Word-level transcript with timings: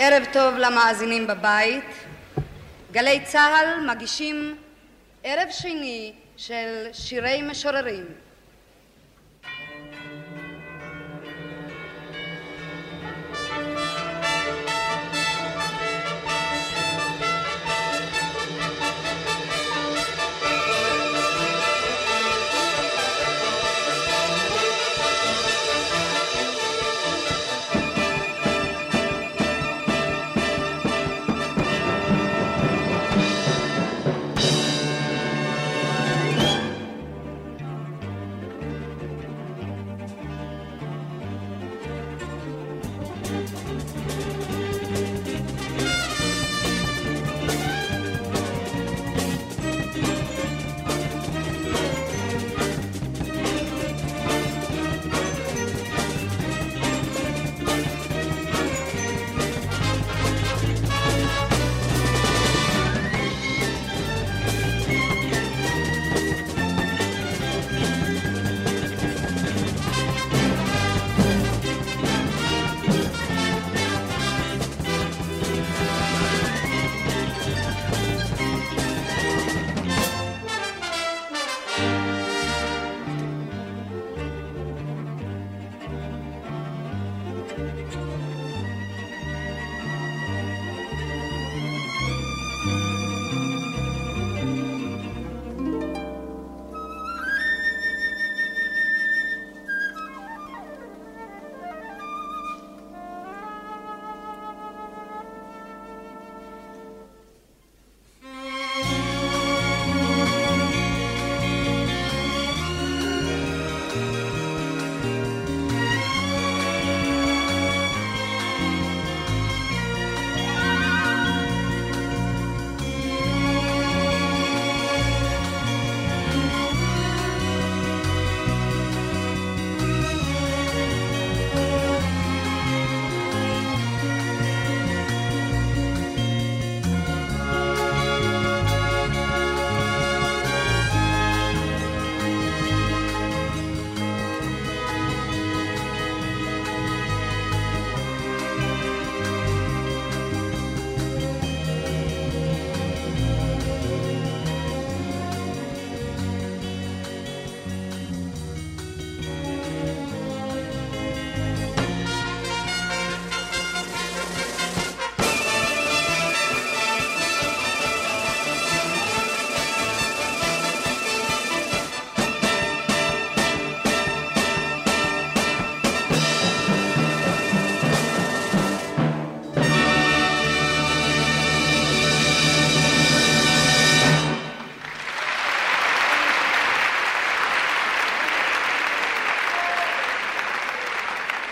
ערב 0.00 0.24
טוב 0.32 0.54
למאזינים 0.54 1.26
בבית. 1.26 1.84
גלי 2.92 3.20
צה"ל 3.24 3.86
מגישים 3.90 4.56
ערב 5.24 5.48
שני 5.50 6.12
של 6.36 6.86
שירי 6.92 7.42
משוררים. 7.42 8.04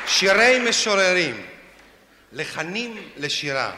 שירי 0.07 0.59
משוררים, 0.69 1.47
לחנים 2.33 3.09
לשירה. 3.17 3.73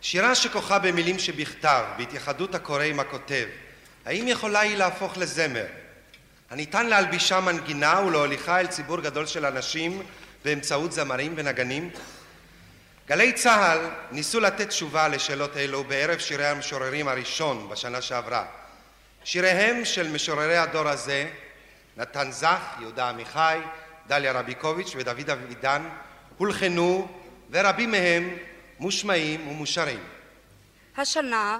שירה 0.00 0.34
שכוחה 0.34 0.78
במילים 0.78 1.18
שבכתב, 1.18 1.84
בהתייחדות 1.96 2.54
הקורא 2.54 2.82
עם 2.82 3.00
הכותב, 3.00 3.46
האם 4.06 4.28
יכולה 4.28 4.60
היא 4.60 4.76
להפוך 4.76 5.18
לזמר? 5.18 5.66
הניתן 6.50 6.86
להלבישה 6.86 7.40
מנגינה 7.40 8.00
ולהוליכה 8.00 8.60
אל 8.60 8.66
ציבור 8.66 9.00
גדול 9.00 9.26
של 9.26 9.46
אנשים 9.46 10.02
באמצעות 10.44 10.92
זמרים 10.92 11.34
ונגנים? 11.36 11.90
גלי 13.08 13.32
צה"ל 13.32 13.78
ניסו 14.10 14.40
לתת 14.40 14.68
תשובה 14.68 15.08
לשאלות 15.08 15.56
אלו 15.56 15.84
בערב 15.84 16.18
שירי 16.18 16.46
המשוררים 16.46 17.08
הראשון 17.08 17.68
בשנה 17.68 18.02
שעברה. 18.02 18.44
שיריהם 19.24 19.84
של 19.84 20.08
משוררי 20.08 20.56
הדור 20.56 20.88
הזה, 20.88 21.28
נתן 21.96 22.30
זך, 22.30 22.60
יהודה 22.80 23.08
עמיחי, 23.08 23.58
דליה 24.06 24.32
רביקוביץ' 24.32 24.92
ודוד 24.96 25.30
אבידן 25.30 25.88
הולחנו 26.38 27.08
ורבים 27.50 27.90
מהם 27.90 28.36
מושמעים 28.78 29.48
ומושרים. 29.48 30.00
השנה 30.96 31.58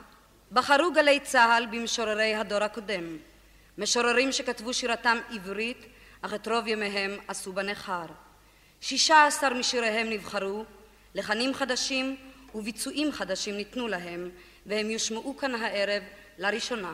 בחרו 0.52 0.92
גלי 0.92 1.20
צה"ל 1.20 1.66
במשוררי 1.66 2.34
הדור 2.34 2.62
הקודם, 2.62 3.16
משוררים 3.78 4.32
שכתבו 4.32 4.74
שירתם 4.74 5.18
עברית 5.30 5.86
אך 6.22 6.34
את 6.34 6.48
רוב 6.48 6.66
ימיהם 6.66 7.10
עשו 7.28 7.52
בנכר. 7.52 8.06
שישה 8.80 9.26
עשר 9.26 9.54
משיריהם 9.54 10.10
נבחרו, 10.10 10.64
לחנים 11.14 11.54
חדשים 11.54 12.16
וביצועים 12.54 13.12
חדשים 13.12 13.56
ניתנו 13.56 13.88
להם 13.88 14.30
והם 14.66 14.90
יושמעו 14.90 15.36
כאן 15.36 15.54
הערב 15.54 16.02
לראשונה. 16.38 16.92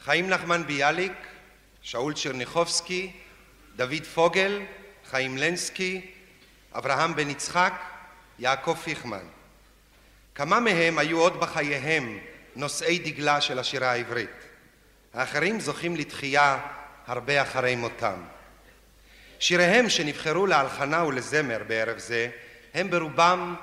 חיים 0.00 0.30
נחמן 0.30 0.66
ביאליק, 0.66 1.12
שאול 1.82 2.14
צ'רניחובסקי 2.14 3.12
דוד 3.80 4.04
פוגל, 4.14 4.62
חיים 5.10 5.38
לנסקי, 5.38 6.10
אברהם 6.74 7.16
בן 7.16 7.30
יצחק, 7.30 7.72
יעקב 8.38 8.74
פיכמן. 8.84 9.24
כמה 10.34 10.60
מהם 10.60 10.98
היו 10.98 11.20
עוד 11.20 11.40
בחייהם 11.40 12.18
נושאי 12.56 12.98
דגלה 12.98 13.40
של 13.40 13.58
השירה 13.58 13.90
העברית. 13.92 14.30
האחרים 15.14 15.60
זוכים 15.60 15.96
לתחייה 15.96 16.66
הרבה 17.06 17.42
אחרי 17.42 17.76
מותם. 17.76 18.22
שיריהם 19.38 19.88
שנבחרו 19.88 20.46
להלחנה 20.46 21.04
ולזמר 21.04 21.62
בערב 21.66 21.98
זה 21.98 22.30
הם 22.74 22.90
ברובם 22.90 23.54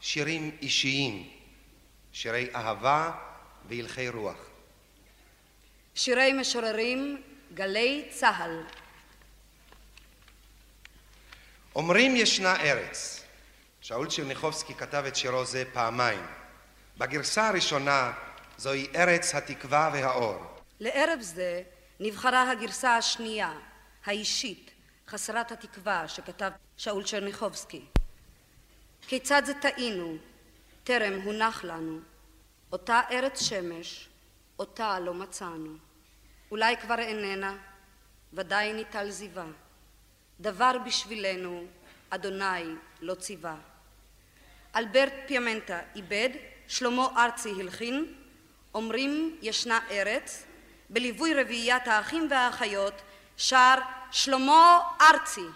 שירים 0.00 0.50
אישיים, 0.62 1.28
שירי 2.12 2.48
אהבה 2.54 3.10
והלכי 3.68 4.08
רוח. 4.08 4.38
שירי 5.94 6.32
משוררים, 6.32 7.22
גלי 7.54 8.08
צה"ל 8.10 8.79
אומרים 11.74 12.16
ישנה 12.16 12.56
ארץ. 12.60 13.24
שאול 13.80 14.10
צ'רניחובסקי 14.10 14.74
כתב 14.74 15.04
את 15.08 15.16
שירו 15.16 15.44
זה 15.44 15.64
פעמיים. 15.72 16.26
בגרסה 16.98 17.48
הראשונה 17.48 18.12
זוהי 18.56 18.86
ארץ 18.96 19.34
התקווה 19.34 19.90
והאור. 19.92 20.36
לערב 20.80 21.18
זה 21.20 21.62
נבחרה 22.00 22.50
הגרסה 22.50 22.96
השנייה, 22.96 23.52
האישית, 24.04 24.70
חסרת 25.08 25.52
התקווה, 25.52 26.08
שכתב 26.08 26.50
שאול 26.76 27.04
צ'רניחובסקי. 27.04 27.84
כיצד 29.06 29.42
זה 29.44 29.54
טעינו, 29.54 30.16
טרם 30.84 31.20
הונח 31.20 31.64
לנו. 31.64 31.98
אותה 32.72 33.00
ארץ 33.10 33.42
שמש, 33.42 34.08
אותה 34.58 35.00
לא 35.00 35.14
מצאנו. 35.14 35.72
אולי 36.50 36.76
כבר 36.76 36.98
איננה, 36.98 37.56
ודאי 38.32 38.72
ניטל 38.72 39.10
זיווה. 39.10 39.46
דבר 40.40 40.72
בשבילנו, 40.86 41.64
אדוני 42.10 42.74
לא 43.00 43.14
ציווה. 43.14 43.56
אלברט 44.76 45.12
פיאמנטה 45.26 45.80
איבד, 45.96 46.28
שלמה 46.68 47.08
ארצי 47.16 47.50
הלחין, 47.60 48.14
אומרים 48.74 49.36
ישנה 49.42 49.80
ארץ, 49.90 50.44
בליווי 50.90 51.34
רביעיית 51.34 51.88
האחים 51.88 52.26
והאחיות, 52.30 52.94
שר 53.36 53.74
שלמה 54.10 54.80
ארצי. 55.00 55.46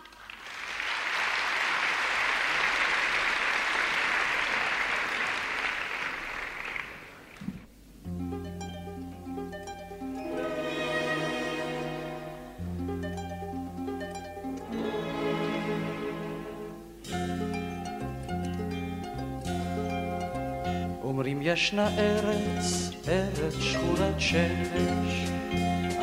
ישנה 21.55 21.89
ארץ, 21.99 22.91
ארץ 23.09 23.55
שכונת 23.61 24.21
שמש, 24.21 25.31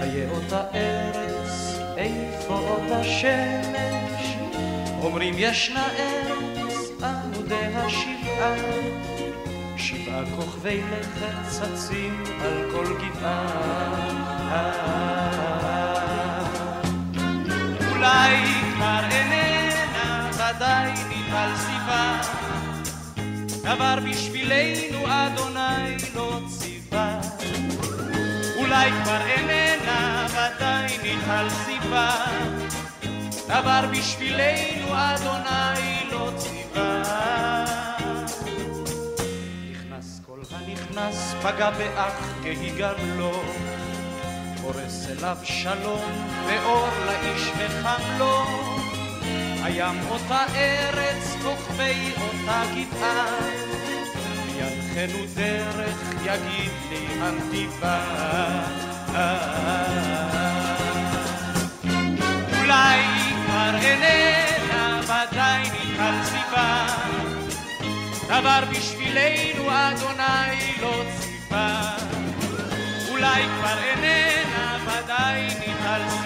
איה 0.01 0.29
אותה 0.29 0.63
ארץ, 0.73 1.77
איפה 1.97 2.53
אותה 2.53 3.03
שמש? 3.03 4.35
אומרים 5.01 5.33
ישנה 5.37 5.87
ארץ, 5.97 7.03
עמודי 7.03 7.75
השבעה, 7.75 8.55
שבעה 9.77 10.23
כוכבי 10.35 10.81
לכת 10.91 11.49
צצים 11.49 12.23
על 12.41 12.71
כל 12.71 12.85
גבעה. 12.85 13.47
אולי 17.91 18.35
כבר 18.73 19.03
איננה, 19.11 20.29
ודאי 20.33 20.91
נתעל 20.91 21.55
סיבה 21.57 22.40
דבר 23.75 23.95
בשבילנו 24.09 25.05
אדוני 25.07 25.95
לא 26.15 26.39
ציווה. 26.59 27.21
אולי 28.55 28.91
כבר 28.91 29.21
איננה, 29.21 30.27
ודאי 30.29 30.97
ניחל 31.03 31.49
סיבה. 31.49 32.11
דבר 33.47 33.81
בשבילנו 33.91 34.87
אדוני 34.93 36.03
לא 36.11 36.29
ציווה. 36.37 37.03
נכנס 39.71 40.21
כל 40.25 40.39
הנכנס, 40.51 41.33
פגע 41.41 41.69
באח 41.69 42.13
כהיגם 42.43 42.95
לו. 43.17 43.43
פורס 44.61 45.07
אליו 45.09 45.37
שלום, 45.43 46.01
ואור 46.47 46.89
לאיש 47.05 47.51
וחם 47.57 48.17
לו. 48.19 48.80
הים 49.63 49.99
אותה 50.09 50.45
ארץ, 50.55 51.35
כוכבי 51.43 52.11
אותה 52.21 52.63
גבעה, 52.75 53.25
ינחנו 54.57 55.25
דרך, 55.35 55.95
יגיד 56.25 56.71
לי 56.89 57.07
הנתיבה. 57.21 57.99
אולי 62.59 63.01
כבר 63.45 63.75
איננה, 63.81 65.01
ודאי 65.03 65.61
ניחל 65.61 66.23
סיבה, 66.23 66.85
דבר 68.27 68.59
בשבילנו 68.71 69.69
אדוני 69.69 70.73
לא 70.81 71.03
ציווה. 71.19 71.97
אולי 73.09 73.43
כבר 73.43 73.77
איננה, 73.83 74.77
ודאי 74.85 75.41
ניחל 75.43 76.01
סיבה. 76.09 76.20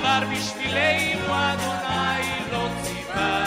דבר 0.00 0.20
בשבילנו 0.32 1.34
אדוני 1.34 2.28
לא 2.52 2.68
ציווה. 2.82 3.44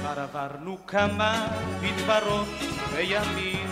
כבר 0.00 0.20
עברנו 0.22 0.78
כמה 0.86 1.46
מדברות 1.82 2.48
וימים, 2.92 3.66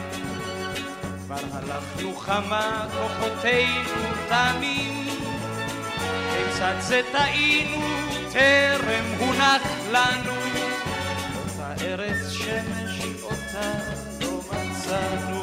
כבר 1.24 1.36
הלכנו 1.52 2.14
כמה 2.16 2.86
כוחותינו 2.92 4.02
תמים, 4.28 5.08
כיצד 6.32 6.74
זה 6.80 7.00
טעינו 7.12 7.80
טרם 8.32 9.04
הונח 9.18 9.62
לנו 9.92 10.32
אותה 11.64 11.84
ארץ 11.84 12.30
שמש 12.30 13.02
אותה 13.22 13.93
מצאנו. 14.94 15.42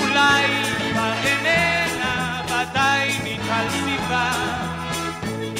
אולי 0.00 0.46
כבר 0.92 1.12
איננה, 1.24 2.42
ודאי 2.44 3.18
ניטל 3.24 3.66
סיבה, 3.70 4.30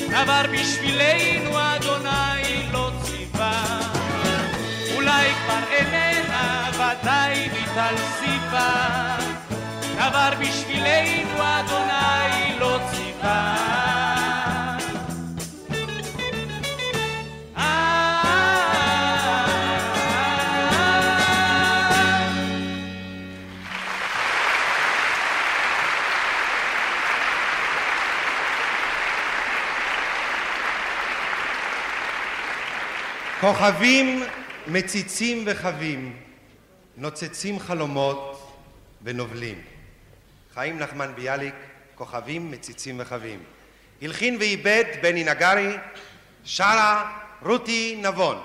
דבר 0.08 0.42
בשבילנו 0.52 1.50
אדוני 1.58 2.72
לא 2.72 2.90
ציווה. 3.02 3.80
אולי 4.94 5.26
כבר 5.44 5.72
איננה, 5.72 6.70
ודאי 6.72 7.48
ניטל 7.48 7.94
סיבה, 8.18 9.16
דבר 9.96 10.30
בשבילנו 10.40 11.38
אדוני 11.38 12.58
לא 12.58 12.78
ציווה. 12.90 13.95
כוכבים 33.46 34.22
מציצים 34.66 35.44
וחווים, 35.46 36.16
נוצצים 36.96 37.58
חלומות 37.58 38.52
ונובלים. 39.02 39.60
חיים 40.54 40.78
נחמן 40.78 41.12
ביאליק, 41.14 41.54
כוכבים 41.94 42.50
מציצים 42.50 43.00
וחווים. 43.00 43.38
הלחין 44.02 44.36
ואיבד 44.40 44.84
בני 45.02 45.24
נגרי, 45.24 45.76
שרה 46.44 47.18
רותי 47.42 48.00
נבון. 48.02 48.38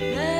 Yeah. 0.00 0.37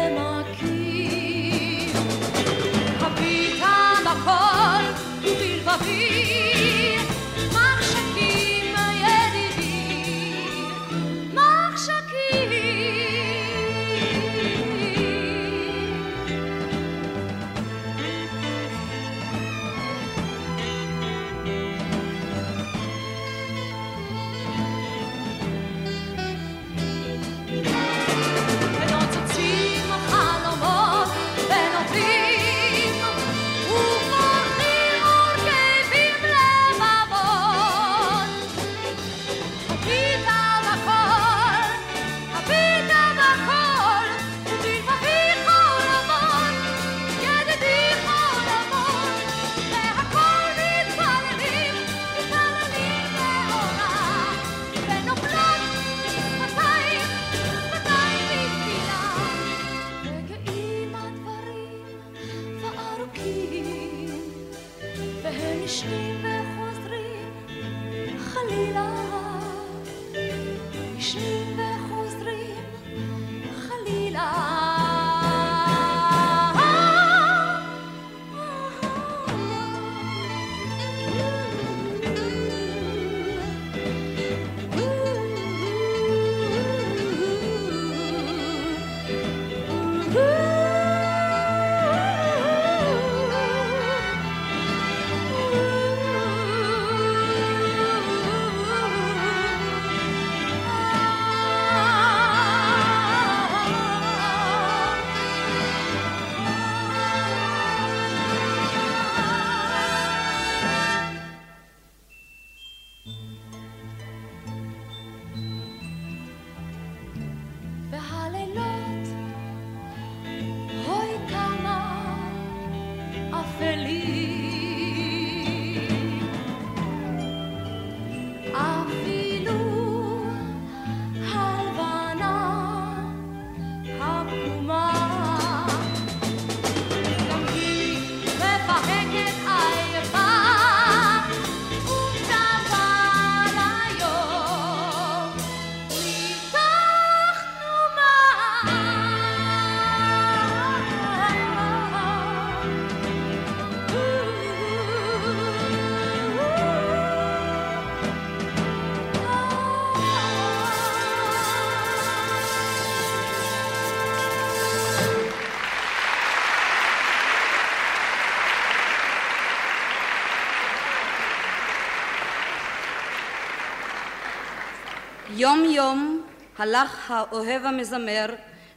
יום 175.41 175.65
יום 175.65 176.27
הלך 176.59 177.11
האוהב 177.11 177.65
המזמר 177.65 178.27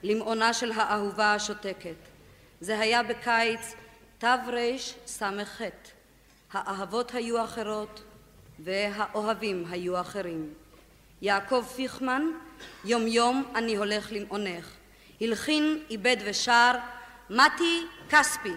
למעונה 0.03 0.53
של 0.53 0.71
האהובה 0.71 1.33
השותקת. 1.33 1.95
זה 2.59 2.79
היה 2.79 3.03
בקיץ 3.03 3.75
תרס"ח. 4.17 5.61
האהבות 6.53 7.13
היו 7.13 7.43
אחרות 7.43 8.01
והאוהבים 8.59 9.65
היו 9.69 10.01
אחרים. 10.01 10.53
יעקב 11.21 11.65
פיכמן, 11.75 12.23
יום 12.85 13.07
יום 13.07 13.43
אני 13.55 13.75
הולך 13.75 14.11
למעונך. 14.11 14.71
הלחין, 15.21 15.83
איבד 15.89 16.17
ושר 16.25 16.71
מתי 17.29 17.81
כספי 18.09 18.53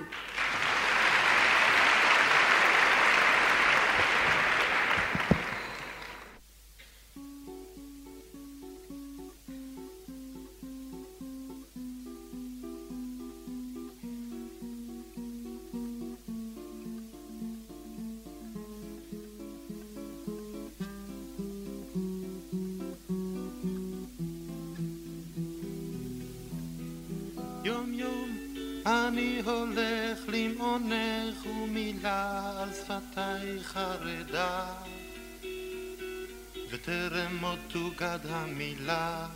יד 38.14 38.26
המילה, 38.30 39.26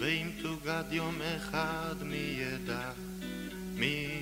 ואם 0.00 0.30
תוגד 0.42 0.84
יום 0.90 1.22
אחד 1.36 1.94
מי 2.02 2.38
ידע, 2.40 2.90
מי 3.74 4.13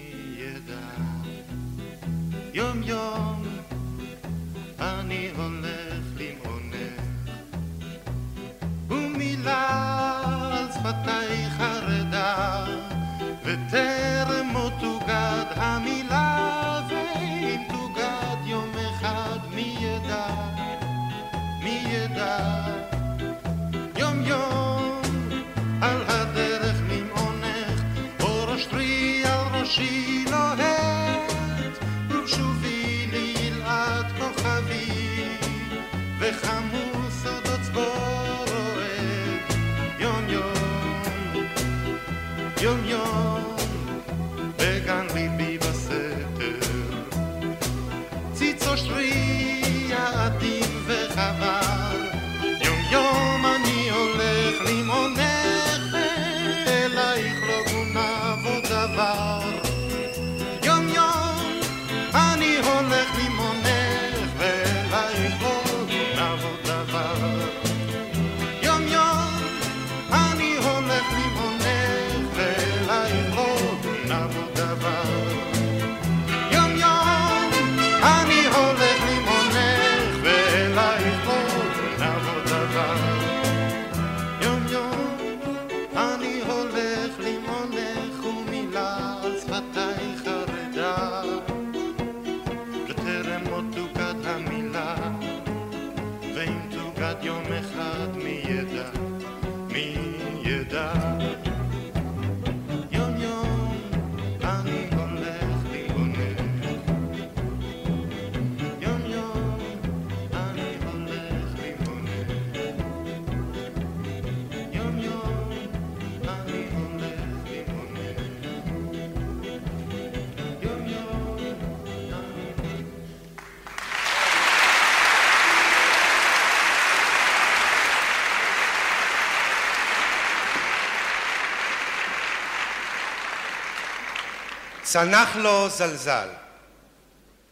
צנח 134.93 135.37
לו 135.37 135.69
זלזל. 135.69 136.29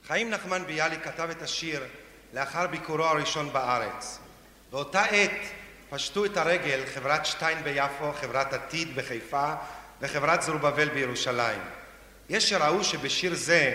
חיים 0.06 0.30
נחמן 0.30 0.62
ביאליק 0.66 1.04
כתב 1.04 1.30
את 1.30 1.42
השיר 1.42 1.84
לאחר 2.32 2.66
ביקורו 2.66 3.04
הראשון 3.04 3.52
בארץ. 3.52 4.18
באותה 4.70 5.02
עת 5.02 5.30
פשטו 5.90 6.24
את 6.24 6.36
הרגל 6.36 6.80
חברת 6.94 7.26
שטיין 7.26 7.64
ביפו, 7.64 8.12
חברת 8.20 8.52
עתיד 8.52 8.96
בחיפה 8.96 9.54
וחברת 10.00 10.42
זרובבל 10.42 10.88
בירושלים. 10.88 11.60
יש 12.28 12.50
שראו 12.50 12.84
שבשיר 12.84 13.34
זה, 13.34 13.72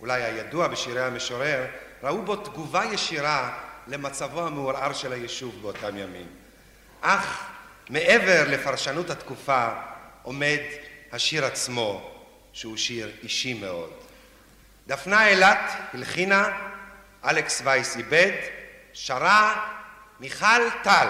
אולי 0.00 0.22
הידוע 0.22 0.68
בשירי 0.68 1.04
המשורר, 1.04 1.64
ראו 2.02 2.22
בו 2.22 2.36
תגובה 2.36 2.84
ישירה 2.84 3.58
למצבו 3.86 4.46
המעורער 4.46 4.92
של 4.92 5.12
היישוב 5.12 5.62
באותם 5.62 5.96
ימים. 5.96 6.26
אך 7.00 7.44
מעבר 7.90 8.44
לפרשנות 8.48 9.10
התקופה 9.10 9.68
עומד 10.22 10.60
השיר 11.12 11.44
עצמו, 11.44 12.11
שהוא 12.52 12.76
שיר 12.76 13.12
אישי 13.22 13.54
מאוד. 13.54 13.92
דפנה 14.86 15.28
אילת 15.28 15.72
הלחינה, 15.94 16.48
אלכס 17.24 17.62
וייס 17.64 17.96
איבד, 17.96 18.32
שרה 18.92 19.68
מיכל 20.20 20.70
טל. 20.82 21.08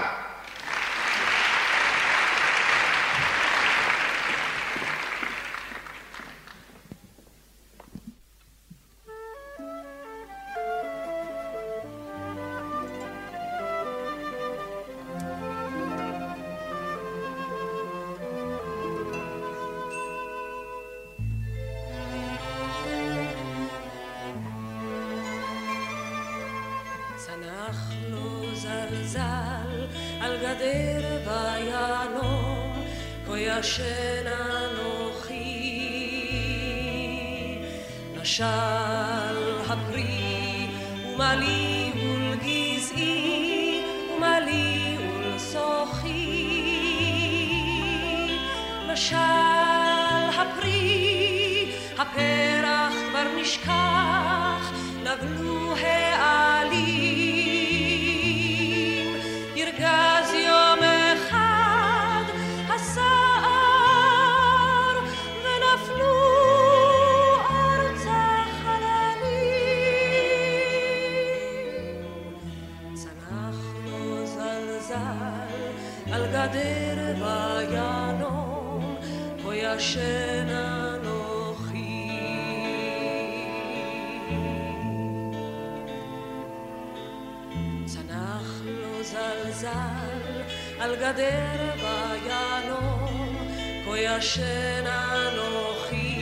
ישן 94.23 94.87
אנוכי, 94.87 96.15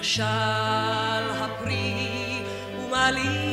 משל 0.00 0.22
הפרי 1.40 2.42
ומעלים 2.76 3.51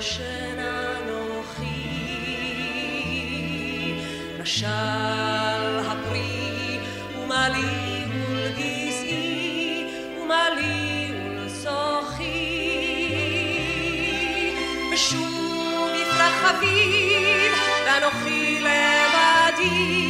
ישן 0.00 0.58
אנוכי, 0.58 1.64
משל 4.40 4.66
הפרי 5.86 6.78
ומה 7.18 7.48
לי 7.48 8.04
ולגזעי 8.10 9.86
ומה 10.18 10.50
לי 10.50 11.12
ולצוחי. 11.14 12.30
ושוב 14.94 15.90
יפרח 15.94 16.50
אביב 16.50 17.52
ואנוכי 17.86 18.60
לבדי 18.60 20.09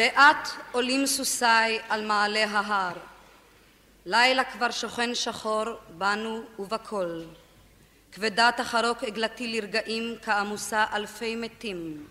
לאט 0.00 0.48
עולים 0.72 1.06
סוסיי 1.06 1.78
על 1.88 2.06
מעלה 2.06 2.44
ההר. 2.44 2.96
לילה 4.06 4.44
כבר 4.44 4.70
שוכן 4.70 5.14
שחור 5.14 5.64
בנו 5.88 6.42
ובכל. 6.58 7.22
כבדת 8.12 8.60
החרוק 8.60 9.04
עגלתי 9.04 9.48
לרגעים 9.48 10.14
כעמוסה 10.22 10.84
אלפי 10.92 11.36
מתים. 11.36 12.06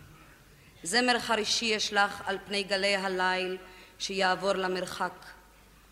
זמר 0.84 1.20
חרישי 1.20 1.78
אשלח 1.78 2.22
על 2.26 2.38
פני 2.46 2.64
גלי 2.64 2.96
הליל 2.96 3.58
שיעבור 4.00 4.54
למרחק. 4.54 5.26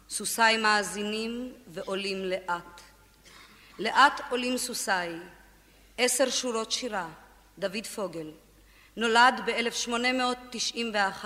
סוסיי 0.10 0.58
מאזינים 0.58 1.54
ועולים 1.68 2.26
לאט. 2.26 2.82
לאט 3.80 4.22
עולים 4.30 4.58
סוסיי. 4.58 5.16
עשר 5.98 6.30
שורות 6.30 6.72
שירה, 6.72 7.08
דוד 7.58 7.86
פוגל. 7.96 8.32
נולד 8.98 9.42
ב-1891, 9.46 11.26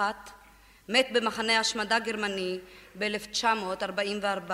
מת 0.89 1.08
במחנה 1.12 1.60
השמדה 1.60 2.00
גרמני 2.00 2.60
ב-1944. 2.98 4.52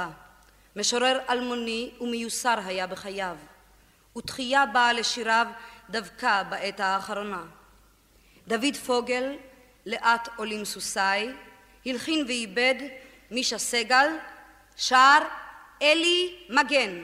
משורר 0.76 1.20
אלמוני 1.30 1.92
ומיוסר 2.02 2.60
היה 2.66 2.88
בחייו, 2.88 3.36
ותחייה 4.18 4.66
באה 4.66 4.94
לשיריו 4.94 5.48
דווקא 5.90 6.44
בעת 6.44 6.80
האחרונה. 6.80 7.44
דוד 8.48 8.76
פוגל, 8.86 9.36
לאט 9.86 10.30
עולים 10.36 10.66
סוסיי, 10.66 11.34
הלחין 11.86 12.26
ואיבד 12.28 12.76
מישה 13.32 13.58
סגל, 13.58 14.08
שר 14.78 15.20
אלי 15.82 16.36
מגן. 16.50 17.04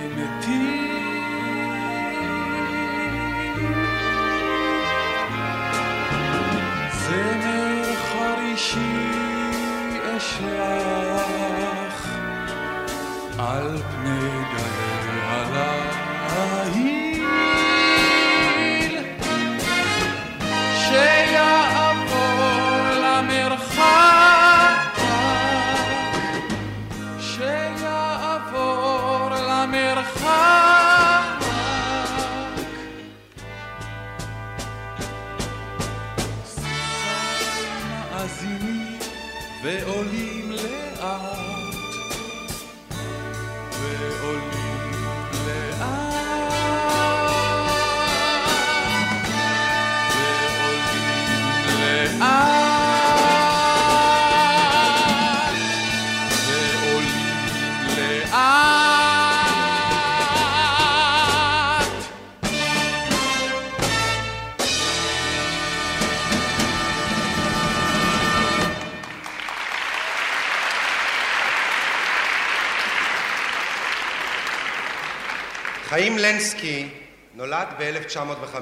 לנסקי 76.31 76.89
נולד 77.33 77.67
ב-1905 77.79 78.55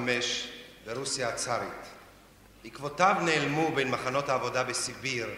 ברוסיה 0.86 1.29
הצארית. 1.29 1.86
עקבותיו 2.65 3.15
נעלמו 3.21 3.71
בין 3.75 3.91
מחנות 3.91 4.29
העבודה 4.29 4.63
בסיביר 4.63 5.29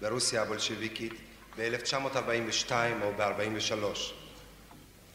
ברוסיה 0.00 0.42
הבולשביקית 0.42 1.12
ב-1942 1.56 2.72
או 3.02 3.12
ב-43. 3.16 3.84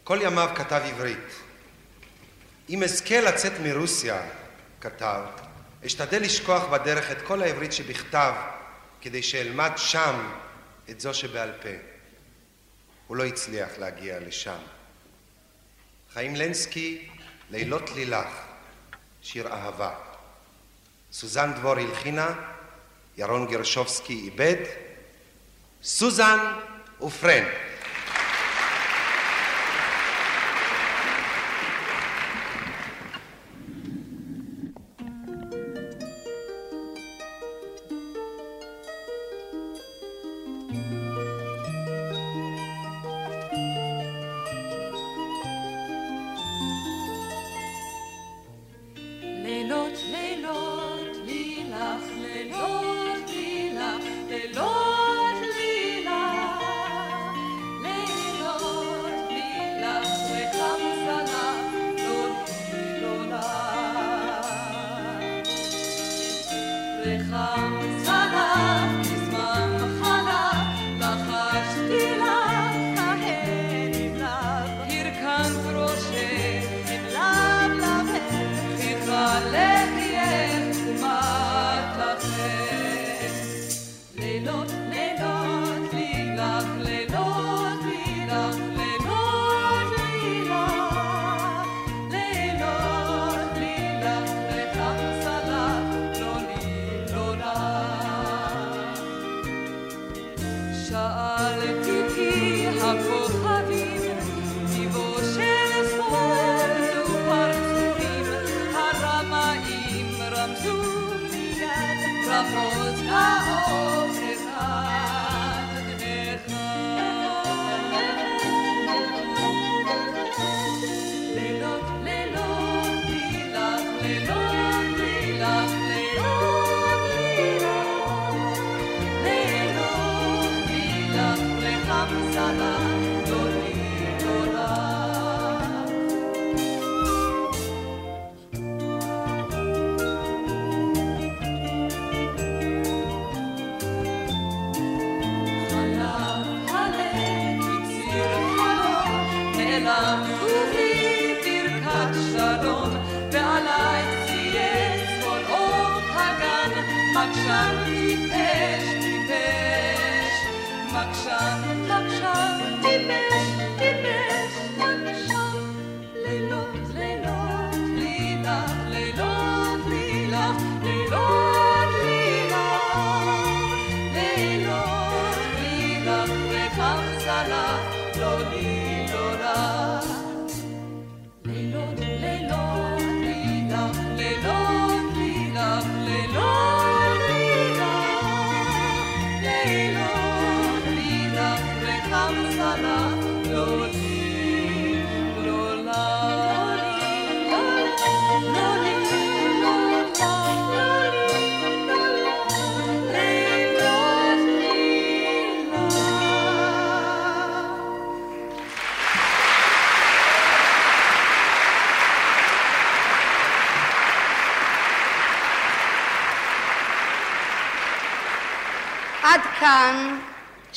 כל 0.03 0.19
ימיו 0.21 0.49
כתב 0.55 0.81
עברית. 0.85 1.35
אם 2.69 2.83
אזכה 2.83 3.21
לצאת 3.21 3.53
מרוסיה, 3.63 4.21
כתב, 4.81 5.21
אשתדל 5.85 6.21
לשכוח 6.21 6.63
בדרך 6.63 7.11
את 7.11 7.21
כל 7.21 7.41
העברית 7.41 7.73
שבכתב 7.73 8.33
כדי 9.01 9.23
שאלמד 9.23 9.71
שם 9.75 10.31
את 10.89 10.99
זו 10.99 11.13
שבעל 11.13 11.51
פה. 11.61 11.69
הוא 13.07 13.17
לא 13.17 13.25
הצליח 13.25 13.69
להגיע 13.79 14.19
לשם. 14.19 14.74
חיים 16.15 16.35
לנסקי, 16.35 17.07
לילות 17.51 17.91
לילך, 17.95 18.27
שיר 19.21 19.47
אהבה. 19.47 19.95
סוזן 21.11 21.53
דבור 21.53 21.71
הלחינה, 21.71 22.27
ירון 23.17 23.47
גרשובסקי 23.47 24.13
איבד, 24.13 24.55
סוזן 25.83 26.37
ופרן. 27.01 27.43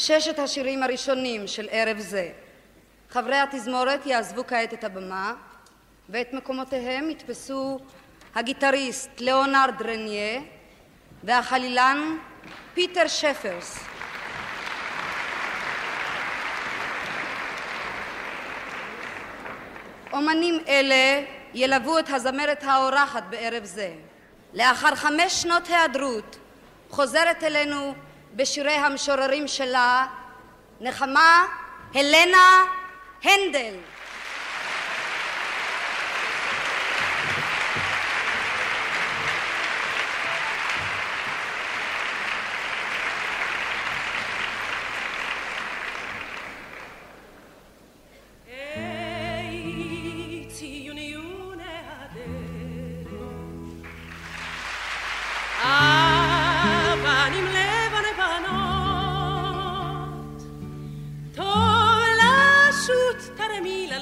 ששת 0.08 0.38
השירים 0.38 0.82
הראשונים 0.82 1.46
של 1.46 1.68
ערב 1.70 1.98
זה. 1.98 2.30
חברי 3.10 3.36
התזמורת 3.36 4.06
יעזבו 4.06 4.46
כעת 4.46 4.74
את 4.74 4.84
הבמה 4.84 5.34
ואת 6.08 6.32
מקומותיהם 6.32 7.10
יתפסו 7.10 7.78
הגיטריסט 8.34 9.20
ליאונרד 9.20 9.82
רניה 9.84 10.40
והחלילן 11.24 12.16
פיטר 12.74 13.08
שפרס. 13.08 13.78
אומנים 20.12 20.58
אלה 20.68 21.22
ילוו 21.54 21.98
את 21.98 22.10
הזמרת 22.10 22.62
האורחת 22.62 23.22
בערב 23.30 23.64
זה. 23.64 23.94
לאחר 24.54 24.94
חמש 24.94 25.32
שנות 25.42 25.68
היעדרות 25.68 26.38
חוזרת 26.90 27.42
אלינו 27.42 27.94
בשירי 28.36 28.72
המשוררים 28.72 29.48
שלה 29.48 30.06
נחמה 30.80 31.44
הלנה 31.94 32.64
הנדל 33.22 33.74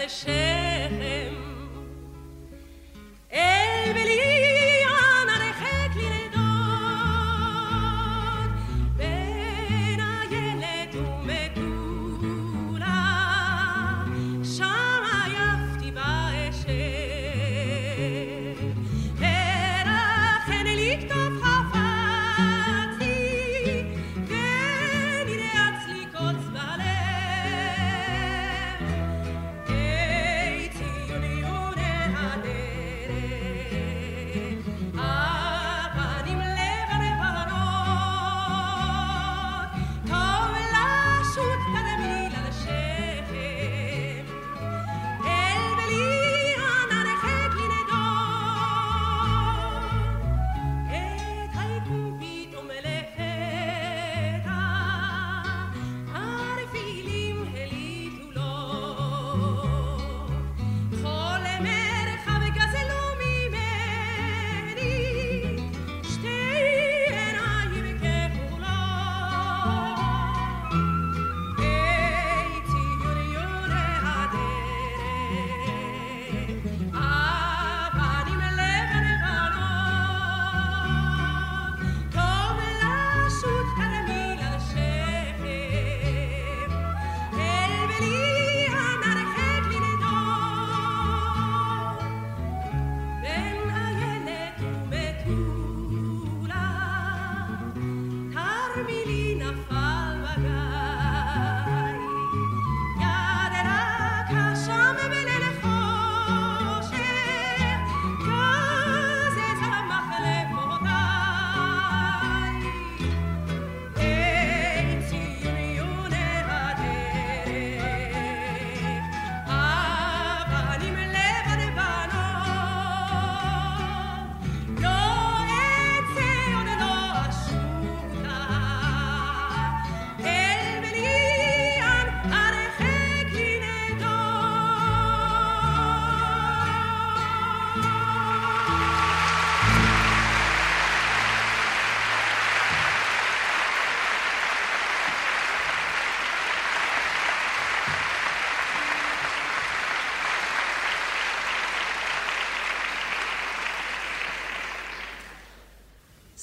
mexer. 0.07 0.76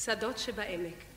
שדות 0.06 0.38
שבעמק. 0.38 1.13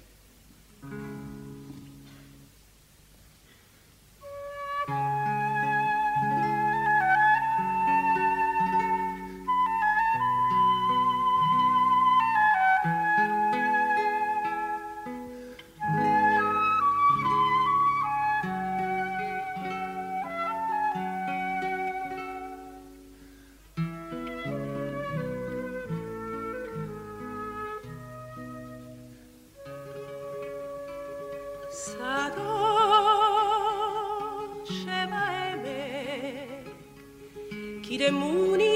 صدا 31.86 32.54
شمع 34.64 35.54
کی 37.82 37.98
دمونی 37.98 38.75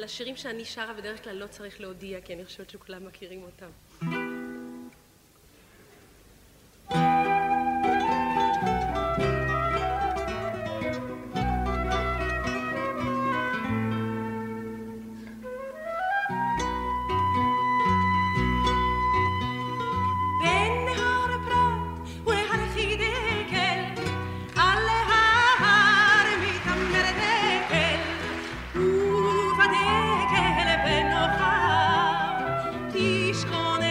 על 0.00 0.04
השירים 0.04 0.36
שאני 0.36 0.64
שרה 0.64 0.92
בדרך 0.94 1.24
כלל 1.24 1.36
לא 1.36 1.46
צריך 1.46 1.80
להודיע, 1.80 2.20
כי 2.20 2.34
אני 2.34 2.44
חושבת 2.44 2.70
שכולם 2.70 3.06
מכירים 3.06 3.42
אותם. 3.42 4.19
gonna 33.50 33.89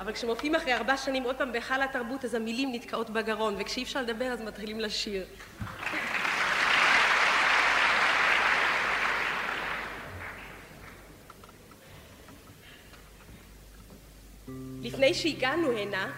אבל 0.00 0.12
כשמופיעים 0.12 0.54
אחרי 0.54 0.74
ארבע 0.74 0.96
שנים 0.96 1.22
עוד 1.22 1.36
פעם 1.36 1.52
בהיכל 1.52 1.82
התרבות, 1.82 2.24
אז 2.24 2.34
המילים 2.34 2.72
נתקעות 2.72 3.10
בגרון, 3.10 3.56
וכשאי 3.58 3.82
אפשר 3.82 4.02
לדבר 4.02 4.24
אז 4.24 4.40
מתחילים 4.40 4.80
לשיר. 4.80 5.24
לפני 14.82 15.14
שהגענו 15.14 15.70
הנה, 15.78 16.10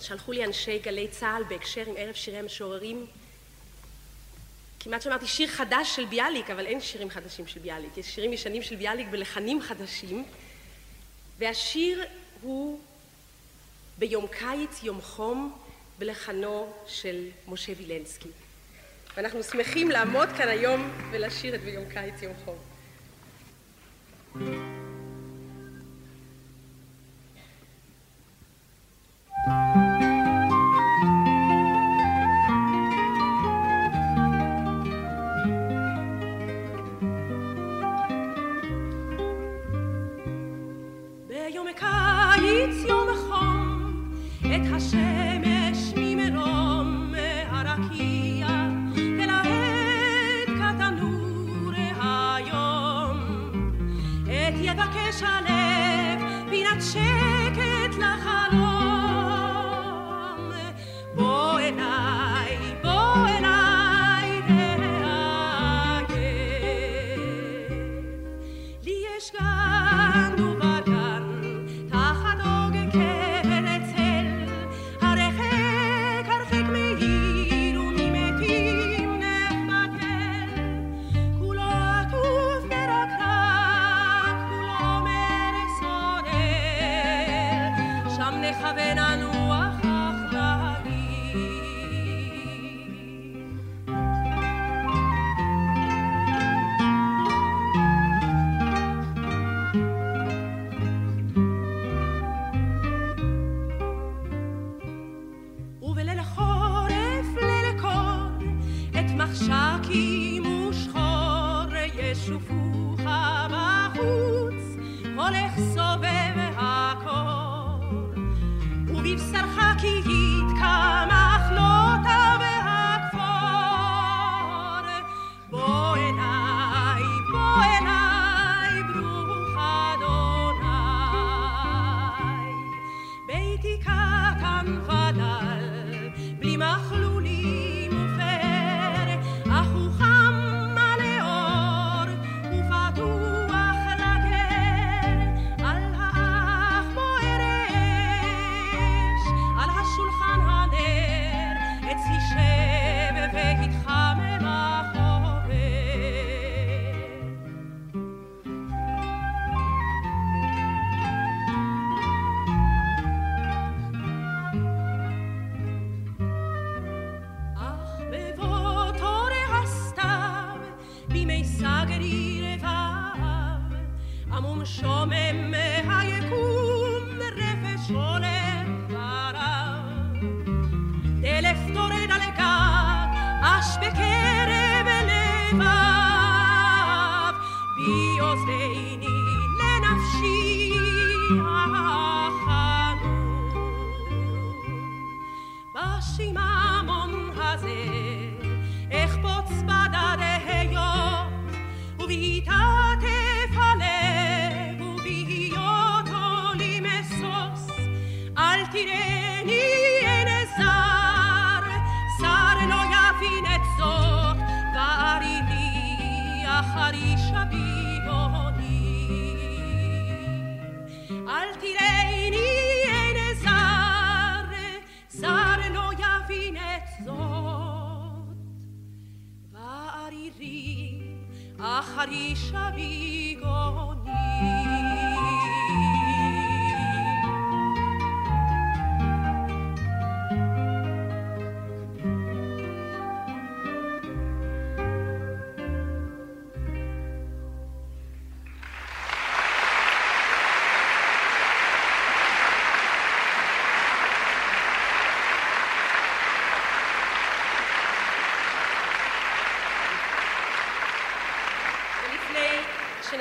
שלחו 0.00 0.32
לי 0.32 0.44
אנשי 0.44 0.78
גלי 0.78 1.08
צה"ל 1.08 1.42
בהקשר 1.48 1.82
עם 1.86 1.94
ערב 1.96 2.14
שירי 2.14 2.38
המשוררים. 2.38 3.06
כמעט 4.80 5.02
שאמרתי 5.02 5.26
שיר 5.26 5.48
חדש 5.48 5.96
של 5.96 6.04
ביאליק, 6.04 6.50
אבל 6.50 6.66
אין 6.66 6.80
שירים 6.80 7.10
חדשים 7.10 7.46
של 7.46 7.60
ביאליק, 7.60 7.96
יש 7.96 8.06
שירים 8.06 8.32
ישנים 8.32 8.62
של 8.62 8.76
ביאליק 8.76 9.08
בלחנים 9.10 9.62
חדשים, 9.62 10.24
והשיר 11.38 12.04
הוא 12.42 12.80
ביום 13.98 14.26
קיץ, 14.26 14.82
יום 14.82 15.00
חום, 15.00 15.58
בלחנו 15.98 16.72
של 16.86 17.28
משה 17.48 17.72
וילנסקי. 17.78 18.28
ואנחנו 19.16 19.42
שמחים 19.42 19.90
לעמוד 19.90 20.28
כאן 20.36 20.48
היום 20.48 20.90
ולשיר 21.10 21.54
את 21.54 21.60
ביום 21.60 21.84
קיץ, 21.88 22.22
יום 22.22 22.32
חום. 22.44 22.73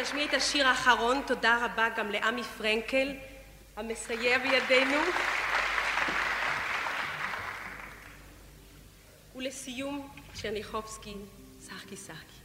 שנשמיע 0.03 0.25
את 0.25 0.33
השיר 0.33 0.67
האחרון, 0.67 1.21
תודה 1.27 1.65
רבה 1.65 1.89
גם 1.97 2.11
לעמי 2.11 2.43
פרנקל, 2.43 3.13
המסייע 3.75 4.37
בידינו. 4.37 4.97
ולסיום, 9.35 10.09
צ'רניחובסקי, 10.33 11.13
שחקי 11.67 11.97
שחקי. 11.97 12.42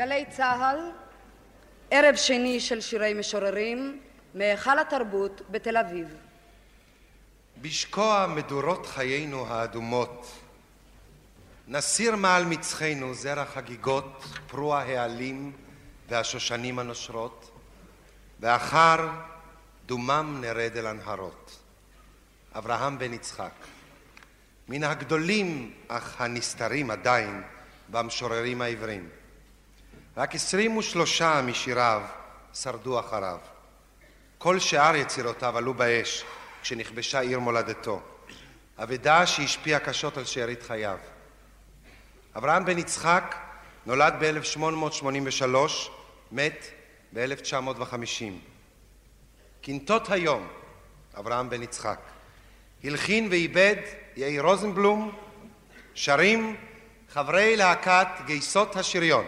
גלי 0.00 0.24
צה"ל, 0.30 0.78
ערב 1.90 2.16
שני 2.16 2.60
של 2.60 2.80
שירי 2.80 3.14
משוררים, 3.14 4.00
מהיכל 4.34 4.78
התרבות 4.78 5.42
בתל 5.50 5.76
אביב. 5.76 6.08
בשקוע 7.62 8.26
מדורות 8.26 8.86
חיינו 8.86 9.46
האדומות, 9.46 10.26
נסיר 11.68 12.16
מעל 12.16 12.44
מצחנו 12.44 13.14
זרע 13.14 13.44
חגיגות, 13.44 14.24
פרוע 14.46 14.78
העלים 14.78 15.52
והשושנים 16.08 16.78
הנושרות, 16.78 17.50
ואחר 18.40 19.08
דומם 19.86 20.38
נרד 20.40 20.76
אל 20.76 20.86
הנהרות. 20.86 21.58
אברהם 22.54 22.98
בן 22.98 23.12
יצחק, 23.12 23.54
מן 24.68 24.84
הגדולים 24.84 25.74
אך 25.88 26.20
הנסתרים 26.20 26.90
עדיין 26.90 27.42
במשוררים 27.88 28.62
העברים. 28.62 29.19
רק 30.16 30.34
עשרים 30.34 30.76
ושלושה 30.76 31.42
משיריו 31.42 32.02
שרדו 32.54 33.00
אחריו. 33.00 33.38
כל 34.38 34.58
שאר 34.58 34.96
יצירותיו 34.96 35.58
עלו 35.58 35.74
באש 35.74 36.24
כשנכבשה 36.62 37.20
עיר 37.20 37.38
מולדתו. 37.38 38.00
אבדה 38.78 39.26
שהשפיעה 39.26 39.80
קשות 39.80 40.16
על 40.16 40.24
שארית 40.24 40.62
חייו. 40.62 40.98
אברהם 42.36 42.64
בן 42.64 42.78
יצחק 42.78 43.36
נולד 43.86 44.14
ב-1883, 44.20 45.56
מת 46.32 46.66
ב-1950. 47.12 48.22
קנטות 49.62 50.10
היום, 50.10 50.48
אברהם 51.18 51.50
בן 51.50 51.62
יצחק. 51.62 52.00
הלחין 52.84 53.28
ואיבד 53.30 53.76
יאיר 54.16 54.42
רוזנבלום, 54.42 55.12
שרים 55.94 56.56
חברי 57.08 57.56
להקת 57.56 58.08
גייסות 58.26 58.76
השריון. 58.76 59.26